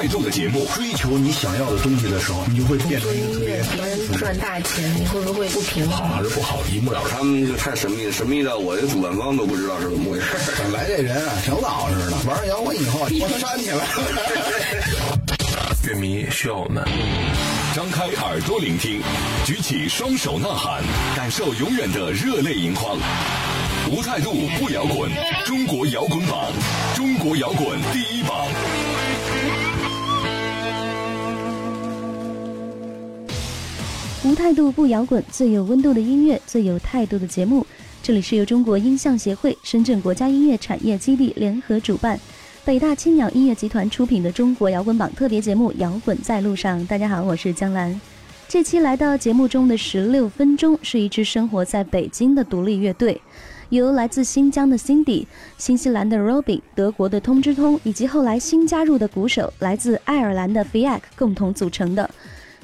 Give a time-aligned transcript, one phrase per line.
[0.00, 0.66] 最有态度的节目。
[0.74, 6.16] 追求你想要的东西的时候，你就会变成一个特别别人赚大钱，你会不会不平衡好衡？
[6.16, 7.10] 还是不好，一目了然。
[7.18, 10.26] 他们就太神秘了，神秘到我这主办方都不知道是怎么回事。
[10.58, 13.84] 本来这人啊，挺老实的，玩上摇滚以后，我煽起来了。
[15.86, 16.82] 乐迷需要我们，
[17.74, 19.02] 张开耳朵聆听，
[19.44, 20.82] 举起双手呐喊，
[21.16, 22.96] 感受永远的热泪盈眶。
[23.90, 25.10] 无态度不摇滚，
[25.44, 26.52] 中国摇滚榜，
[26.94, 28.46] 中国摇滚第一榜。
[34.30, 37.66] 无态度不摇滚，最有温度的音乐，最有态度的节目。
[38.00, 42.16] 这里是由中国音像协会、深圳国家音乐产业基地联合主办，
[42.64, 46.78] 北大青鸟音乐集团出品的中国摇滚榜特别节目《摇滚在路上》。
[46.86, 48.00] 大家好，我是江兰。
[48.46, 53.20] 这期来到节目中的十六分钟，是一支生活在北京的独立乐队，
[53.70, 55.26] 由来自新疆的 Cindy、
[55.58, 62.08] 新西兰的 Robin、德国的通知通以及后来新加入的鼓手来自爱尔兰的 Fiac 共同组成的。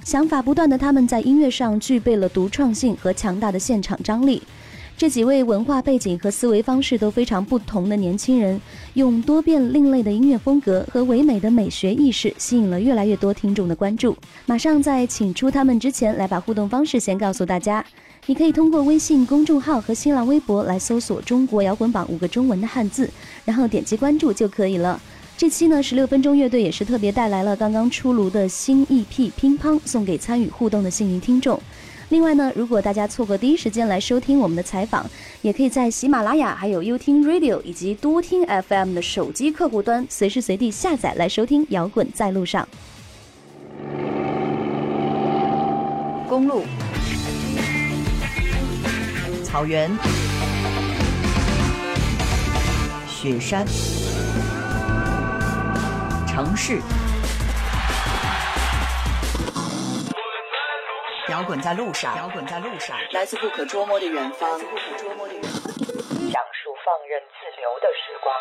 [0.07, 4.41] 想法不断的他们，在音乐上具备了独创性和强大的现场张力。
[4.97, 8.61] 这几位文化背景和思维方式都非常不同的年轻人，
[8.95, 14.17] 用多变另类的音乐风格和唯美的美学意识，吸引了越来越多听众的关注。
[14.47, 17.85] 马上在请出他们之前，来把互动方式先告诉大家。
[18.27, 23.11] 你可以通过微信公众号和新浪微博来搜索“中国摇滚榜”五个中文的汉字，
[23.45, 25.01] 然后点击关注就可以了。
[25.39, 29.05] 这期呢，十六分钟乐队也是特别带来了刚刚出炉的新 EP
[29.37, 31.61] 《乒乓》，送给参与互动的幸运听众。
[32.09, 35.05] 另外呢，如果大家错过第一时间来收听我们的采访，
[35.43, 42.67] 也可以在喜马拉雅、还有优听 Radio 以及多听 FM 的手机客户端随时随地下载来收听《摇滚在路上》。
[46.31, 46.63] 公路、
[49.45, 49.91] 草原、
[53.07, 53.67] 雪山、
[56.37, 56.83] 城市，
[61.31, 65.63] 摇滚在路上，摇滚在路上，来自不可捉摸的远方，不可捉摸的远方。
[66.31, 68.37] 讲述放任自流的时光。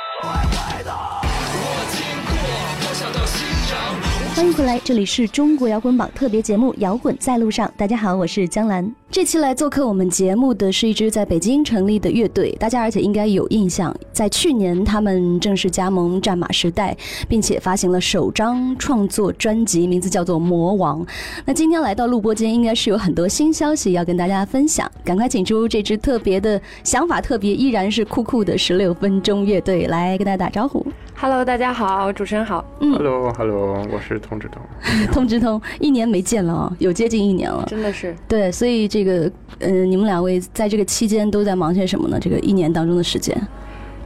[4.35, 7.65] 欢迎回来，这里是中国摇滚榜特别节目《摇滚在路上》。
[7.77, 8.93] 大家好，我是江兰。
[9.09, 16.93] 这期来做客我们节目的是一支在北京成立的乐队，大家而且应该有印象，在去年他们正式加盟战马时代，
[17.29, 21.01] 并且发行了首张创作专辑，名字叫做《魔王》。
[21.45, 30.85] 那今天来到录播间，应该是有很多新消息要跟大家分享，赶快请出这支特别的想法特别，依然是酷酷的十六分钟乐队来跟大家打招呼。
[31.17, 32.65] Hello，大家好，主持人好。
[32.81, 34.61] Hello，Hello，我是通知通。
[35.13, 37.63] 通知通，一年没见了啊，有接近一年了。
[37.67, 42.17] 真的是对，所以这个，呃，你们两位在这个期间都在忙些什么呢？
[42.19, 43.35] 这个一年当中的时间，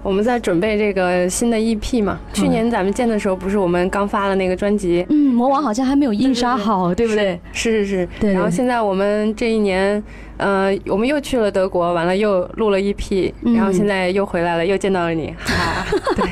[0.03, 2.19] 我们在准备这个新的 EP 嘛。
[2.33, 5.05] 去年咱们见的时候，不是我们刚发了那个专辑？
[5.09, 7.39] 嗯，魔王好像还没有印刷好，对不对？
[7.51, 8.09] 是是是。
[8.19, 8.33] 对。
[8.33, 10.01] 然后现在我们这一年，
[10.37, 15.85] 呃，我们又去了德国，完了又录了 EP，、嗯然后现在又回来了，又见到了你，哈哈。
[16.15, 16.25] 对，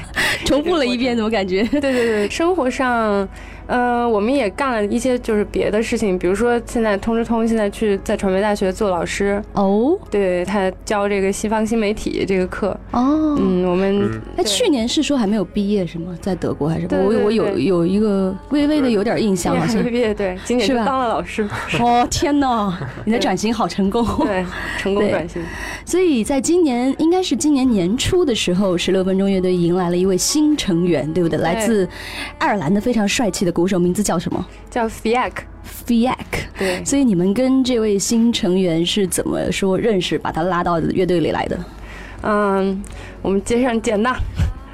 [0.45, 1.63] 重复了一遍，怎么感觉？
[1.63, 3.27] 对对对，生活上。
[3.67, 9.41] 呃，我们也干了一些就是别的事情，比如说现在通知通现在去在传媒大学做老师。
[9.53, 12.69] 哦，对他教这个西方新媒体这个课。
[12.91, 16.17] 哦，嗯，我们哎，去年是说还没有毕业是吗？
[16.21, 16.87] 在德国还是？
[16.91, 19.83] 我我有有一个微微的有点印象，好像。
[19.83, 21.47] 没毕业，对，今年就当了老师。
[21.79, 24.45] 哦天哪，你的转型好成功， 对，
[24.77, 25.41] 成功转型。
[25.87, 31.39] 所以在今年应该是今年年初的时候，十六分钟乐队迎来了一位新成员，对不对？
[31.39, 31.87] 来自
[32.39, 33.51] 爱尔兰的非常帅气的。
[33.53, 34.45] 鼓手名字叫什么？
[34.69, 35.31] 叫 Fiac。
[35.85, 36.17] Fiac，。
[36.59, 36.83] 对。
[36.83, 41.57] 所以你们跟这位新成员是怎么说认识，把他拉到乐队里来的？
[42.23, 42.83] 嗯，
[43.21, 44.13] 我们街上见的。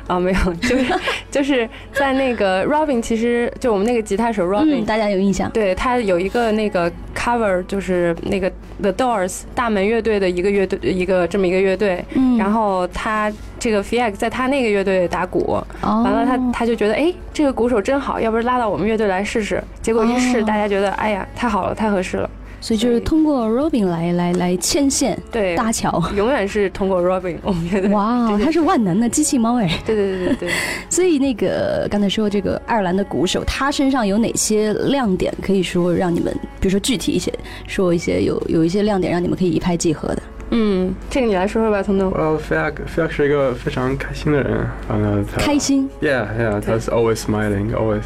[0.08, 0.94] 啊，没有，就是
[1.32, 5.50] 就是在那个 Robin，其实就我们那个吉他手 Robin，、嗯、大家有印象？
[5.52, 8.52] 对他有一个那个 cover，就是那个
[8.82, 12.04] The Doors 大门乐队的一个乐队，一个这么一个乐队。
[12.16, 19.64] 嗯，然后他这个 f i a c 在他那个乐队打鼓，哦、完了他他就觉得，哎，这个鼓手真好，要不然拉到我们乐队来试试。
[19.82, 22.30] 结果一试，哦、大家觉得，哎呀，太好了，太合适了。
[22.64, 30.50] 所以就是通过 Robin 来来来牵线，对，搭桥， 永远是通过 Robin，我们觉得哇，他是万能的机器猫哎，对对对对对。
[30.90, 35.34] 所以那个刚才说这个爱尔兰的鼓手，他身上有哪些亮点？
[35.42, 37.34] 可以说让你们，比如说具体一些，
[37.68, 40.24] 说一些有有一些亮点，让你们可以一拍即合的。
[40.52, 42.14] 嗯，这个你来说说吧，彤彤。
[42.14, 48.04] 呃 Fiak Fiak 是一个非常开心的人，完了他开心，Yeah Yeah，他是 always smiling，always，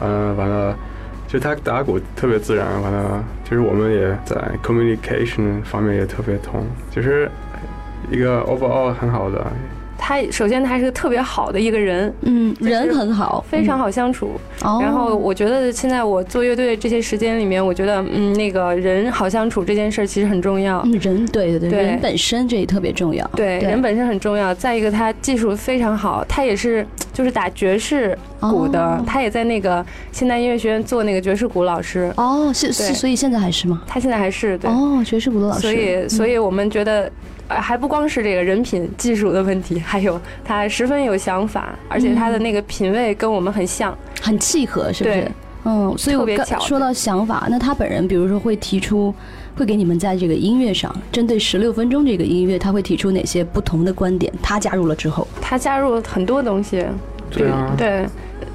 [0.00, 0.76] 呃，完了。
[1.34, 7.28] 就他打鼓特别自然，完了，就是我们也在 communication 方面也特别通，就是
[8.08, 9.44] 一个 overall 很好的
[9.98, 14.38] 他首先他是个特别好的一个人，嗯，人很好，非常好相处。
[14.62, 20.82] 哦然后我觉得现在我做乐队这些时间里面，我觉得嗯，那个人好相处这件事儿其实很重要。
[20.84, 23.26] 嗯人对对对，对人本身这也特别重要。
[23.34, 24.54] 对，人本身很重要。
[24.54, 32.12] 再一个，他技术非常好，他也是就是打爵士鼓的，哦他也在那个现代音乐学院做那个爵士鼓老师。
[32.16, 33.82] 哦，是是，所以现在还是吗？
[33.86, 34.70] 他现在还是对。
[34.70, 35.60] 哦，爵士鼓的老师。
[35.62, 37.10] 所以，所以我们觉得，
[37.48, 43.96] 呃，还不光是这个人品、技术的问题，还有他十分有想法，而且他的那个品味跟我们很像。
[44.20, 45.32] 很契合，是不是对？
[45.66, 49.14] 嗯，所以我刚说到想法，那他本人比如说会提出，
[49.56, 54.32] 会给你们在这个音乐上，针对十六分钟这个音乐，他会提出哪些不同的观点？
[54.42, 56.84] 他加入了之后，他加入了很多东西。
[57.30, 58.06] 对啊，对，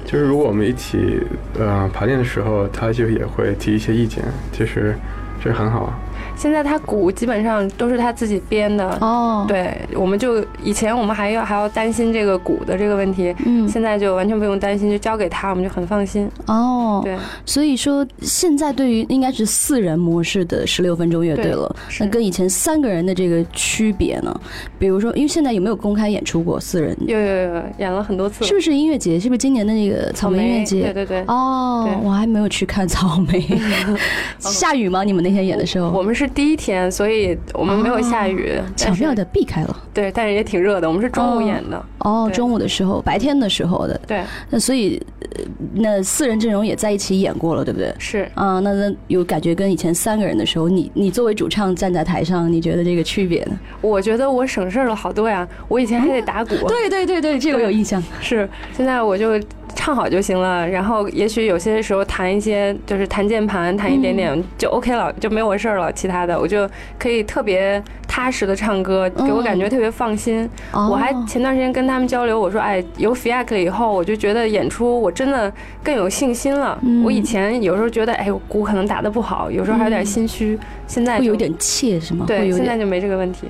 [0.06, 1.20] 就是如果我们一起
[1.58, 4.94] 呃排练的时候，他就也会提一些意见，其实
[5.42, 5.98] 这很好啊。
[6.40, 8.96] 现在他鼓基本上都是他自己编的。
[9.02, 16.26] 哦，对，我们就以前我们还要还要担心这个鼓的这个问题，嗯，现在就完全不用担心，就交给他，我们就很放心。
[16.46, 17.14] 哦，对，
[17.44, 24.34] 所以说现在对于应该是四人模式的十六分钟乐队了，是那跟以前三个人的这个区别呢？
[24.78, 26.96] 比如说，因为现在有没有公开演出过四人？
[27.06, 28.46] 有有有，演了很多次。
[28.46, 29.20] 是不是音乐节？
[29.20, 30.82] 是不是今年的那个草莓音乐节？
[30.84, 31.24] 对对对。
[31.26, 33.46] 哦对，我还没有去看草莓。
[34.38, 35.04] 下雨吗？
[35.04, 35.90] 你们那天演的时候？
[35.90, 39.76] 我们是第一天，所以我们没有下雨，巧妙的避开了。
[39.92, 40.88] 对，但是也挺热的。
[40.88, 41.84] 我们是中午演的。
[41.98, 44.00] 哦，对中午的时候，白天的时候的。
[44.06, 44.22] 对。
[44.48, 45.00] 那所以，
[45.36, 45.44] 呃
[45.74, 47.94] 那四人阵容也在一起演过了，对不对？
[47.98, 48.28] 是。
[48.34, 53.58] 啊，那那有感觉跟以前三个人的时候，你你作为主唱站在台上，你觉得这个区别呢？
[53.80, 56.54] 我觉得我省事儿了好多呀，我以前还得打鼓。
[56.68, 58.02] 对对对对，这个我有印象。
[58.20, 59.38] 是，现在我就
[59.74, 65.92] 唱好就行了，然后也许有些时候弹一些，就是弹键盘，弹一点点就 OK 了，就没我事儿了。
[65.92, 66.68] 其他的我就
[66.98, 70.48] 可以特别踏实的唱歌，给我感觉特别放心。
[70.72, 75.52] 我还前段时间跟他们交流，我说，哎，有 FIAC 了以后，我就觉得演出我真的
[75.82, 76.78] 更有信心了。
[77.04, 82.24] 我以前有时候觉得，哎，我鼓可能打得不好，有时候还有点心虚，现在会有点怯是吗？
[82.26, 83.46] 对，现在就没这个问题。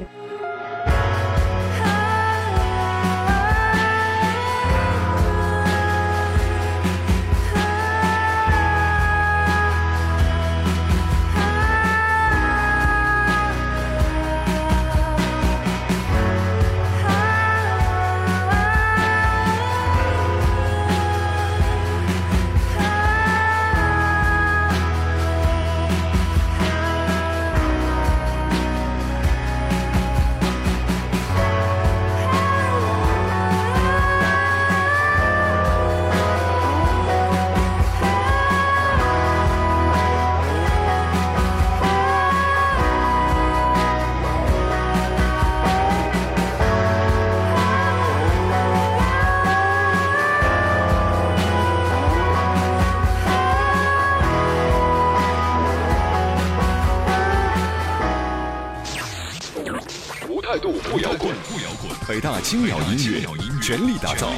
[62.42, 63.20] 青鸟音乐
[63.60, 64.28] 全力打造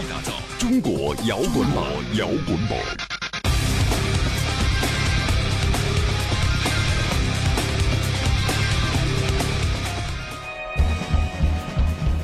[0.59, 1.85] 中国摇滚榜，
[2.15, 2.79] 摇滚榜。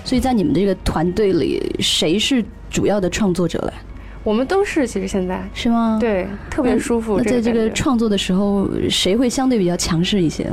[0.05, 3.73] 所以在你们这个团队里，谁是主要的创作者嘞？
[4.25, 5.97] 我们都是，其实现在是吗？
[6.01, 7.19] 对，特别舒服。
[7.19, 10.51] 那在这个个创作的时候，谁会相对比较强势一些？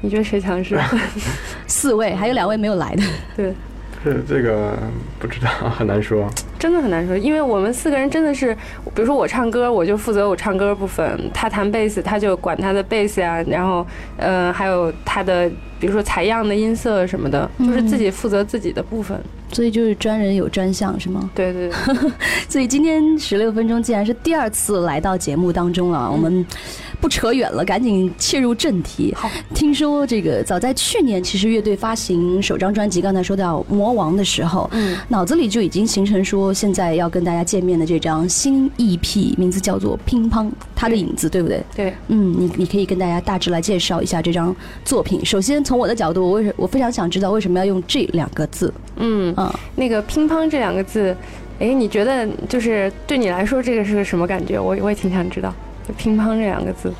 [0.00, 0.78] 你觉得谁强势？
[1.66, 3.02] 四位，还有两位没有来的。
[3.34, 3.54] 对，
[4.02, 4.76] 是这个
[5.18, 6.28] 不知道，很难说。
[6.58, 8.54] 真的很难说，因为我们四个人真的是，
[8.94, 13.86] 比如说我唱歌，我就负责我唱歌部分；他弹贝斯，他就管他的贝斯呀，然后，
[14.16, 15.50] 嗯，还有他的，
[15.80, 19.18] 比如说采样的音色什么的，就是自己负责自己的部分。
[19.50, 21.30] 所以就是专人有专项，是吗？
[21.34, 22.10] 对对对。
[22.50, 26.44] 所以今天十六分钟既然是第二次来到节目当中了，我们
[27.00, 29.14] 不扯远了，赶紧切入正题。
[29.16, 41.64] 好，听说这个早在去年，其实乐队发行首张专辑，刚才说到《魔王》的时候，嗯，脑子里就已经形成说，现在要跟大家见面的这张新 EP，名字叫做《乒乓》，它的影子，对不对？
[41.74, 41.94] 对。
[42.08, 44.54] 嗯，你你可以跟大家大致来介绍一下这张
[44.84, 45.24] 作品。
[45.24, 48.72] 首先从我的角度，我为什我非常想知道为什么要用这两个字。
[48.96, 51.14] 嗯嗯，那个“乒乓”这两个字，
[51.58, 54.58] 哎，你觉得就是对你来说这个是个什么感觉？
[54.58, 55.52] 我我也挺想知道，
[55.86, 56.90] 就“乒乓”这两个字。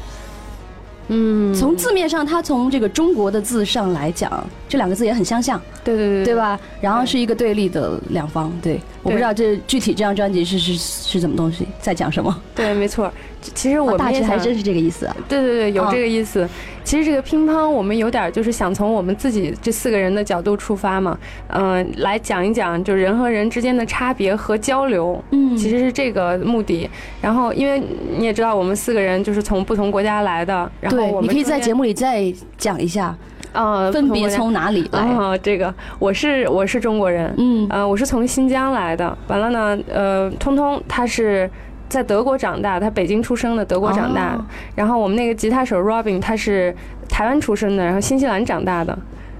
[1.06, 6.34] 嗯，从字面上，它从这个中国的字上来讲，这两个字也很相像，对对对对？
[6.34, 6.58] 吧？
[6.80, 12.42] 然后是一个对立的两方，对，我不知道这具体这张专辑是是是什么东西，在讲什么。
[12.54, 13.10] 对，没错。
[13.54, 15.16] 其实我大致还真是这个意思啊。
[15.28, 16.46] 对对对，有哦这个意思。
[16.82, 21.16] 其实这个乒乓，我们有点儿就是想从我们自己这四个人的角度出发嘛，
[21.48, 25.22] 嗯、来讲一讲就人和人之间的差别和交流。
[25.30, 26.88] 嗯其实是这个目的。
[27.20, 27.82] 然后，因为
[28.16, 33.16] 你也知道，我们四个人就是从不同国家来的，然后你可以在节目里再讲一下，
[33.52, 35.00] 呃分别从哪里来。
[35.00, 39.16] 啊、这个我是我是中国人，嗯呃，我是从新疆来的。
[39.28, 41.50] 完了呢，呃，通通他是
[41.88, 44.38] 在德国长大，他北京出生的，德国长大
[44.74, 46.74] 然后我们那个吉他手 Robin 他是
[47.08, 48.96] 台湾出生的，然后新西兰长大的，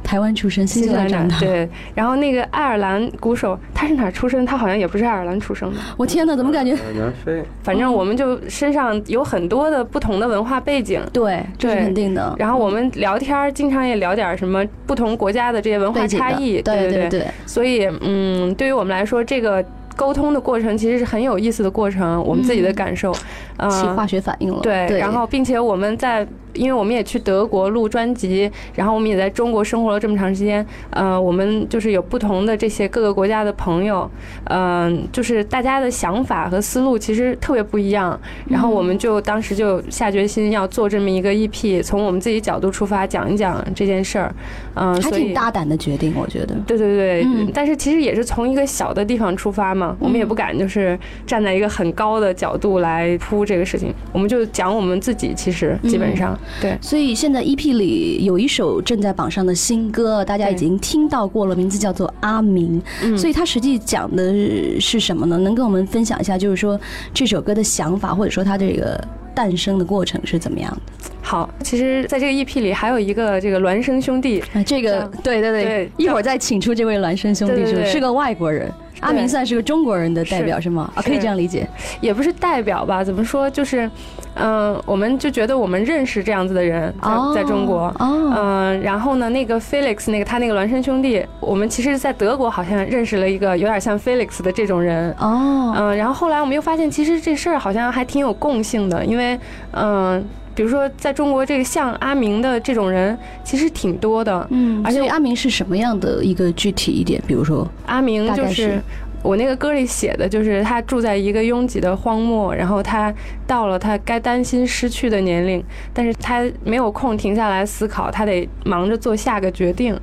[0.08, 1.38] 台湾出生，新西兰长大。
[1.38, 1.68] 对。
[1.94, 4.46] 然后那个爱尔兰鼓手他是哪儿出生？
[4.46, 5.78] 他好像也不是爱尔兰出生的。
[5.98, 6.72] 我天哪，怎么感觉？
[6.72, 11.02] 呃南非，反正我们就身上有很多的不同的文化背景。
[11.12, 12.34] 对，这是肯定的。
[12.38, 19.62] 然后我们聊天儿，经常也聊点什么不同国家的这些文化差异，对对对，所以，嗯，对于我们来说，这个
[19.94, 23.14] 沟通的过程其实是很有意思的过程，我们自己的感受，
[23.58, 24.60] 呃，起化学反应了。
[24.62, 34.10] 对，然后并且我们在，因为我们也去德国录专辑，然后我们也在中国生活了这么长时间，呃，我们就是有不同的这些各个国家的朋友，
[34.44, 44.34] 嗯、就是大家的想法和思路其实特别不一样，然后我们就当时就下决心要做这么一个 EP，从我们自己角度出发讲一讲这件事儿，
[44.74, 46.54] 嗯、还挺大胆的决定，我觉得。
[46.66, 56.76] 对对对，嗯但是其实也是从一个小的地方出发嘛，我们也不敢就是站在一个很高的角度来铺这个事情，我们就讲我们自己，其实基本上、对。
[56.82, 62.80] 所以现在 EP 里有一首正在榜上的新歌，大家已经听到过了，名字叫做《阿明》。
[63.02, 65.38] 嗯所以它实际讲的是什么呢？
[65.38, 66.78] 能跟我们分享一下，就是说
[67.14, 69.02] 这首歌的想法，或者说它这个
[69.34, 71.10] 诞生的过程是怎么样的？
[71.22, 78.72] 好，其实在这个 EP 里还有一个这个孪生兄弟，啊，这个对对对对，一会儿再请出这位孪生兄弟，是个外国人。
[79.00, 80.90] 阿明算是个中国人的代表是是吗？
[80.94, 81.66] 啊，可以这样理解。
[82.00, 83.02] 也不是代表吧？
[83.04, 83.48] 怎么说？
[83.48, 83.90] 就是，
[84.34, 99.38] 嗯、我们就觉得我们认识这样子的人，在、哦在中国，哦嗯、然后呢，那个 Felix 那个他那个孪生兄弟，我们其实在德国好像认识了一个有点像 Felix 的这种人，哦，嗯，然后后来我们又发现，其实这事儿好像还挺有共性的，因为，
[99.72, 100.24] 嗯、
[100.58, 107.22] 比如说在中国这个像阿明的这种人其实挺多的，嗯，而且阿明是什么样的一个具体一点？
[107.28, 108.82] 比如说，阿明就是是
[109.22, 113.14] 我那个歌里写的，就是他住在一个拥挤的荒漠，然后他
[113.46, 115.62] 到了他该担心失去的年龄，
[115.94, 119.96] 但是他没有空停下来思考，他得忙着做下个决定，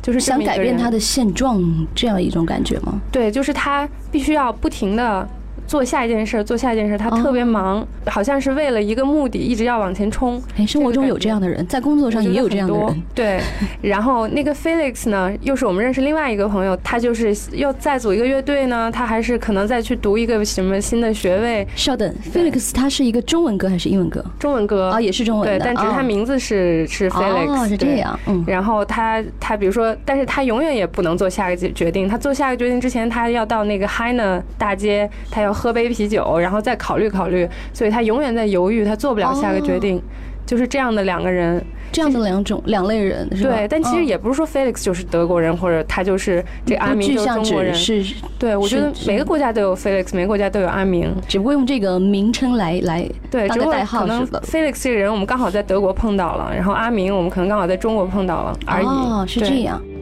[0.00, 1.60] 就是想改变他的现状，
[1.96, 3.00] 这样一种感觉吗？
[3.10, 5.28] 对，就是他必须要不停的
[5.66, 7.22] 做下一件事儿，做下一件事儿，他哦。
[7.26, 10.40] 特别忙，好像是为了一个目的一直要往前冲。
[10.56, 13.02] 哎，生活中有这样的人，在工作上也有这样的人。
[13.14, 13.40] 对，
[13.82, 24.24] 然后那个 Felix 呢，又是我们认识另外一个朋友，他就是要再组一个乐队呢，他还是可能再去读一个什么新的学位，稍等，Felix 他是一个中文歌还是英文歌？
[24.38, 24.90] 中文歌。
[24.90, 32.06] 啊，也是中文对，但只是他哦名字是是 Felix，哦，是这样，嗯，然后他他比如说，但是他永远也不能做下一个决决定。
[32.08, 37.48] 他做下一个决定之前，他要到那个 Hina 大街，他要喝杯啤酒，然后再考虑考虑。
[37.72, 40.00] 所以他永远在犹豫，他做不了下个决定。
[40.44, 41.60] 就是这样的两个人，
[41.90, 43.56] 这样的两种两类人是吧？
[43.56, 47.74] 对，但其实嗯也不是说 Felix 就是德国人，或者他就是这阿明就是中国人。
[47.74, 51.12] 指是，对，我觉得每个国家都有 Felix，每个国家都有阿明。
[51.26, 58.86] 只不过用这个名称来来对，只不过当个代号可能？Felix 这个人我们刚好在德国碰到了，然后阿明我们可能刚好在中国碰到了而已。
[58.86, 59.80] 哦，是这样。
[59.80, 59.95] 台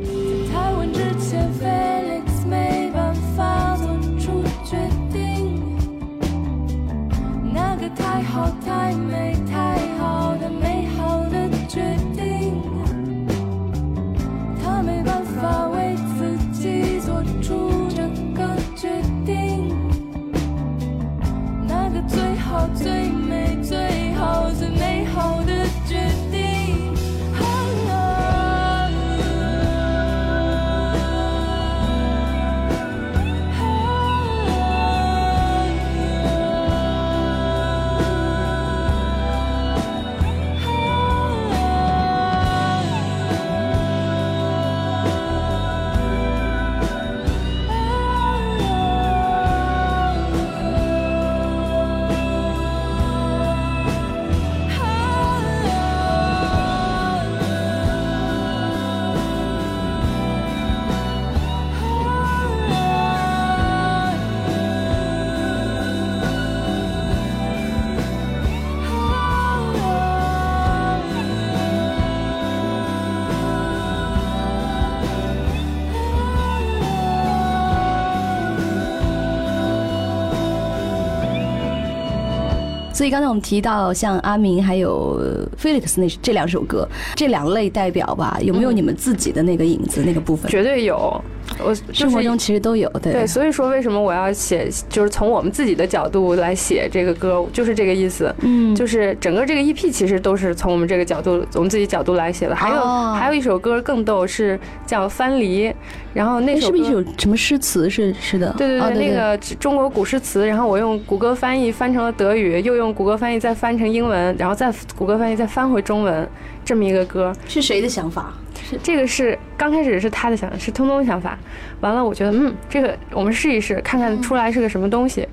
[82.94, 85.20] 所以刚才我们提到像阿明还有
[85.60, 90.48] Felix 那这两首歌，这两类代表吧，有没有你们自己的那个影子那个部分？
[90.48, 91.20] 绝对有。
[91.62, 98.34] 我生活中其实都有，对对，所以说为什么我要写，就是从我们自己的角度来写这个歌，就是这个意思。
[98.40, 102.54] 嗯，就是整个这个 EP 其实都是从我们这个角度，我们自己角度来写的。
[102.54, 105.68] 还有、哦还有一首歌更逗，是叫《藩篱》，
[106.12, 108.52] 然后那首歌是不是有什么诗词是是的？
[108.58, 116.28] 对对对，哦那个中国古诗词，然后我用谷歌翻译翻成了德语，又用谷歌翻译再翻成英文，然后再谷歌翻译再翻回中文，
[116.64, 117.32] 这么一个歌。
[117.46, 118.34] 是谁的想法？
[118.62, 121.38] 是这个是刚开始是他的想，是通通的想法。
[121.80, 125.26] 完了，我觉得嗯，这个我们试一试，看看出来是个什么东西。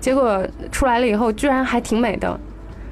[0.00, 2.38] 结果出来了以后，居然还挺美的。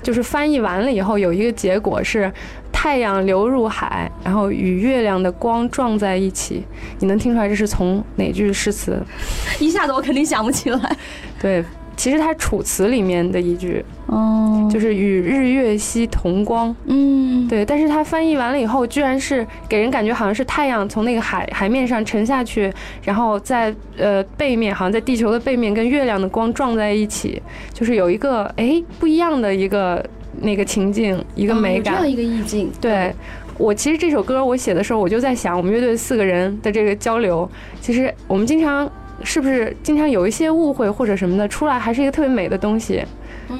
[0.02, 2.32] 就是翻译完了以后，有一个结果是
[2.70, 6.64] 太阳流入海，然后与月亮的光撞在一起。
[7.00, 9.02] 你能听出来这是从哪句诗词？
[9.58, 10.96] 一下子我肯定想不起来。
[11.40, 11.64] 对，
[11.96, 16.74] 其实它《楚辞》里面的一句，哦，就是与日月兮同光。
[16.84, 22.72] 嗯，对，但是它翻译完了以后，居然是给人感觉好像是太阳从那个海海面上沉下去，
[23.02, 27.40] 然后在呃背面，好像在地球的背面跟月亮的光撞在一起，
[27.72, 30.04] 就是有一个哎不一样的一个
[30.40, 31.94] 那个情境，一个哦美感。
[31.94, 32.70] 有这样一个意境。
[32.80, 33.12] 对
[33.58, 37.50] 我其实这首歌我写的时候，我就在想，我们乐队四个人的这个交流，
[37.80, 38.86] 其实我们经常
[39.22, 43.02] 是不是经常有一些误会或者什么的，出来还是一个特别美的东西。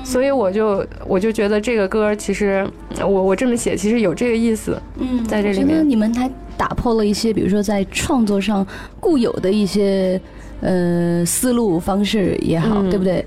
[0.03, 2.67] 所以我就我就觉得这个歌其实
[2.99, 5.89] 我我这么写其实有这个意思，嗯，在这里我觉得面。
[5.89, 8.67] 你们还打破了一些，比如说在创作上
[8.99, 10.21] 固有的一些
[10.61, 13.25] 呃思路方式也好，嗯对不对？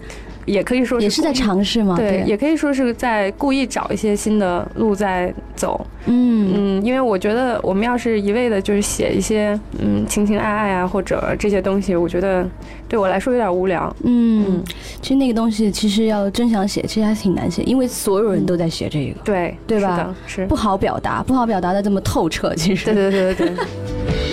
[0.49, 5.85] 也可以说也是在尝试嘛，对，对，也可以说是在故意找一些新的路在走。
[6.05, 12.47] 嗯嗯，因为我觉得我们要是一味的就是写一些嗯情情爱爱啊或者这些东西，我觉得
[12.87, 13.95] 对我来说有点无聊。
[14.03, 14.63] 嗯，
[15.01, 20.37] 其实那个东西其实要真想写，其实还挺难写，因为所有人都在写这个，对，对吧是？
[20.37, 22.85] 是不好表达，不好表达的这么透彻，其实。
[22.85, 23.55] 对对对对对。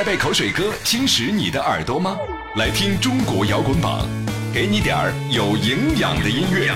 [0.00, 2.16] 在被口水歌侵蚀你的耳朵吗？
[2.56, 4.08] 来听中国摇滚榜，
[4.50, 6.72] 给你点儿有营养的音乐。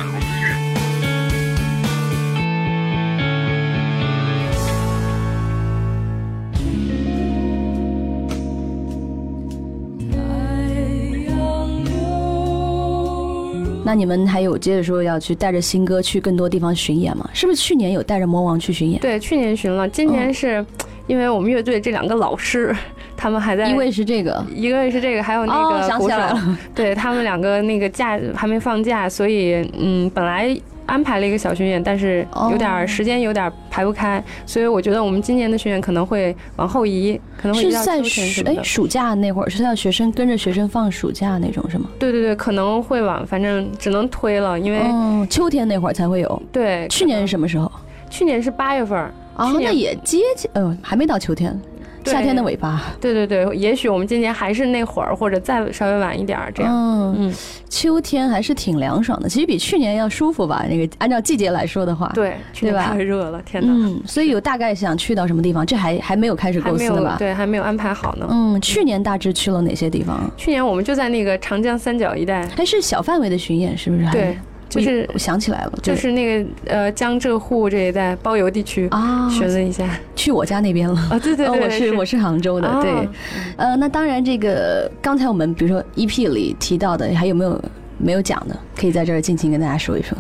[13.87, 17.27] 那你们还有接着说要去带着新歌去更多地方巡演吗？
[17.33, 19.01] 是不是去年有带着魔王去巡演？
[19.01, 20.63] 对，去年巡了，今年是
[21.07, 22.77] 因为我们乐队这两个老师，
[23.25, 38.03] 他们还在，一位是这个，一个是这个，还有那哦个鼓手，想起来了 对他们两个那个假还没放假，所以嗯，本来安排了一个小巡演，但是有点时间有点儿排不开，所以我觉得我们今年的巡演可能会往后移，可能会是在。
[38.03, 41.89] 暑哎暑假那会儿，是要学生跟着学生放暑假那种是吗？
[41.99, 46.43] 对对对，可能会往，反正只能推了，因为、嗯，秋天那会儿才会有。
[46.53, 47.73] 对，去年是什么时候？
[48.11, 51.74] 去年是八月份儿，啊，去年那也接近，呃，还没到秋天，对
[52.05, 52.83] 夏天的尾巴。
[53.01, 56.73] 对对对，也许我们今年还是那会儿，或者再稍微晚一点儿这样。
[56.73, 57.35] 嗯嗯，
[57.69, 60.65] 秋天还是挺凉爽的，其实比去年要舒服吧。
[60.69, 63.73] 那个按照季节来说的话，对，去年太热了，天哪！
[63.73, 67.17] 嗯，所以有大概想去到什么地方，这还还没有开始构思呢吧？
[67.19, 68.27] 对，还没有安排好呢。
[68.31, 70.31] 嗯，去年大致去了哪些地方？
[70.37, 74.11] 去年我们就在那个长江三角一带，还是小范围的巡演，是不是？
[74.11, 74.39] 对，
[74.69, 79.89] 就是我想起来了，就是那个呃江浙沪这一带包邮地区啊，学了一下。
[80.17, 83.09] 去我家那边了啊，对对 对，哦我是我是杭州的，啊对，
[83.57, 87.63] 呃，那当然这个刚才我们比如说 EP 里提到的，还有没有
[87.99, 88.57] 没有讲的？
[88.77, 90.17] 可以在这儿尽情跟大家说一说。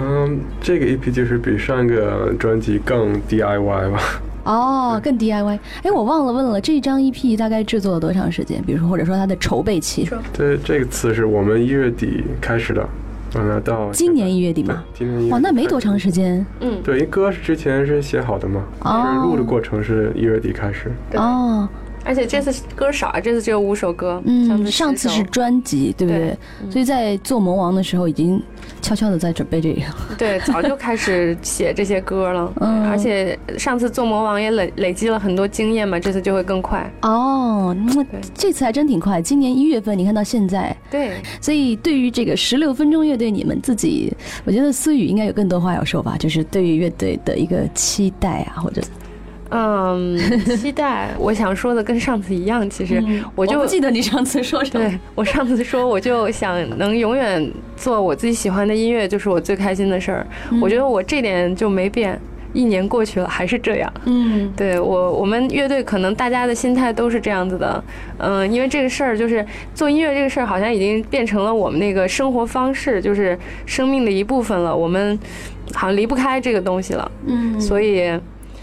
[0.00, 4.00] 嗯，这个 EP 就是比上个专辑更 DIY 吧。
[4.44, 5.58] 哦，更 DIY。
[5.82, 8.62] 哎，我忘了问了，这张 EP 大概制作了多长时间？
[8.66, 10.08] 比如说，或者说它的筹备期？
[10.36, 12.86] 对这个词是我们一月底开始的，
[13.34, 14.82] 完了到今年一月底嘛。
[14.94, 16.44] 今年一月哇，那没多长时间。
[16.60, 20.90] 嗯，对，因为歌是之前是写好的嘛，就是录的过程是一月底开始。
[21.14, 21.68] 哦。
[22.04, 24.22] 而且这次歌少啊，这次只有五首歌。
[24.24, 26.36] 嗯，上次是专辑，对不对？
[26.62, 28.42] 嗯所以在做魔王的时候，已经
[28.82, 29.82] 悄悄的在准备这个。
[30.18, 32.52] 对， 早就开始写这些歌了。
[32.60, 36.90] 嗯，而且上次做魔王也累累积了很多经验嘛，这次就会更快。
[37.02, 39.22] 哦，那这次还真挺快。
[39.22, 40.76] 今年一月份，你看到现在。
[40.90, 41.12] 对。
[41.40, 44.12] 所以对于这个十六分钟乐队，你们自己，
[44.44, 46.16] 我觉得思雨应该有更多话要说吧？
[46.18, 48.82] 就是对于乐队的一个期待啊，或者。
[49.50, 50.18] 嗯，
[50.56, 51.10] 期待。
[51.18, 53.02] 我想说的跟上次一样，其实
[53.34, 54.84] 我就不记得你上次说什么。
[54.88, 60.26] 对我上次说，我就想能永远做我自己喜欢的音乐，就是我最开心的事儿。
[60.60, 62.18] 我觉得我这点就没变，
[62.52, 63.92] 一年过去了还是这样。
[64.06, 67.84] 嗯，对我我们乐队可能大家的心态都是这样子的。
[68.18, 74.74] 嗯，因为这个事儿就是做音乐这个事儿，好像已经变成了我们那个生活方式，就是生命的一部分了。
[74.74, 75.16] 我们
[75.74, 77.12] 好像离不开这个东西了。
[77.26, 78.10] 嗯，所以。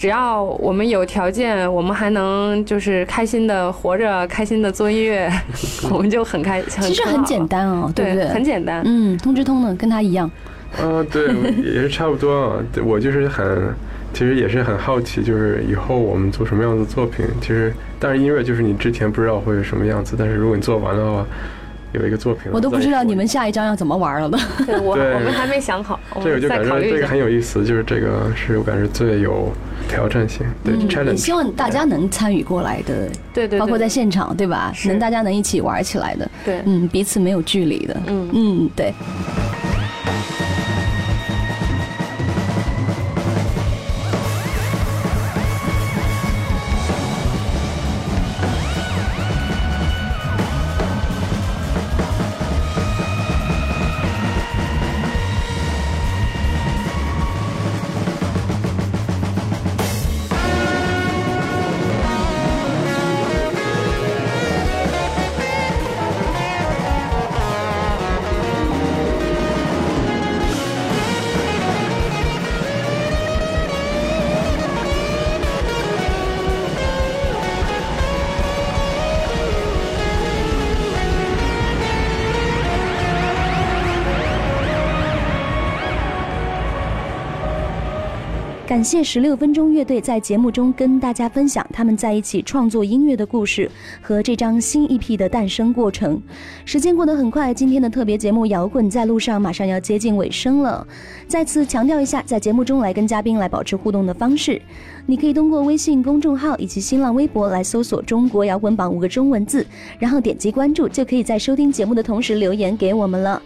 [0.02, 5.32] 只要我们有条件，我们还能就是开心的活着，开心的做音乐，
[5.94, 6.60] 我们就很开。
[6.64, 8.28] 其实很简单哦，对不对？
[8.30, 8.82] 很简单。
[8.84, 10.28] 嗯，通知通呢，跟他一样。
[10.76, 11.28] 啊，对，
[11.64, 12.56] 也是差不多啊。
[12.84, 13.76] 我就是很，
[14.12, 17.24] 其实也是很好奇，就是以后我们做什么样的作品。
[17.40, 21.24] 其实，但是音乐就是你之前不知道会是什么样子，但是如果你做完的话。
[21.94, 24.38] 有一个作品，我都不知道你们下一张要怎么玩了呢。
[24.66, 26.00] 对，我我们还没想好。
[26.24, 29.52] 这个就感觉这个很有意思，就是这个是我感觉最有
[29.88, 30.46] 挑战性。
[30.64, 31.12] 对，challenge。
[31.12, 34.74] 也希望大家能参与过来的，对对，包括在现场，对吧？
[34.86, 38.94] 能大家能一起玩起来的，对，嗯，彼此没有距离的，嗯嗯，对。
[88.72, 93.70] 感谢十六分钟乐队在节目中跟大家分享他们在一起创作音乐的故事
[94.02, 96.22] 和这张新 EP 的诞生过程。
[96.64, 100.88] 时间过得很快，今天的特别节目《摇滚在路上》马上要接近尾声了。
[101.28, 104.62] 再次强调一下，在节目中来跟嘉宾来保持互动的方式，
[105.06, 109.68] 你可以通过微信公众号以及新浪微博来搜索“中国摇滚榜”五个中文字，
[110.00, 113.42] 然后点击关注，就可以在收听节目的同时留言给我们了。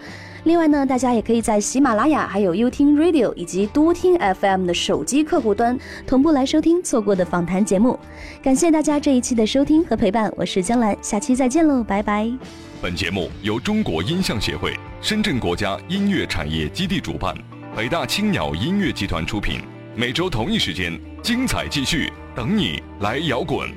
[0.45, 7.99] 另外呢，大家也可以在喜马拉雅、还有优听 Radio 以及多听 FM 的手机客户端同步来收听错过的访谈节目。
[8.43, 12.31] 感谢大家这一期的收听和陪伴，我是江兰，下期再见喽，拜拜。
[12.79, 17.35] 本节目由中国音像协会、深圳国家音乐产业基地主办，
[17.75, 19.59] 北大青鸟音乐集团出品。
[19.95, 23.67] 每周同一时间，精彩继续，等你来摇滚。